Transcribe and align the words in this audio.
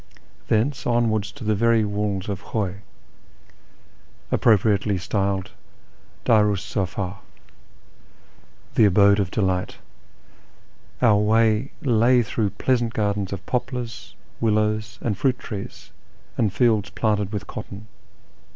Thence 0.47 0.87
onwards 0.87 1.31
to 1.33 1.43
the 1.43 1.53
very 1.53 1.85
walls 1.85 2.27
of 2.27 2.41
Khuy 2.41 2.77
(appropriately 4.31 4.97
styled" 4.97 5.51
Bariis 6.25 6.73
mfd"" 6.73 7.17
the 8.73 8.85
Abode 8.85 9.19
of 9.19 9.29
Delight") 9.29 9.77
our 11.03 11.17
way 11.17 11.69
lay 11.83 12.23
through 12.23 12.49
pleasant 12.49 12.95
gardens 12.95 13.31
of 13.31 13.45
poplars, 13.45 14.15
willows, 14.39 14.97
and 15.03 15.15
fruit 15.19 15.37
trees, 15.37 15.91
and 16.35 16.51
fields 16.51 16.89
planted 16.89 17.31
with 17.31 17.45
cotton. 17.45 17.85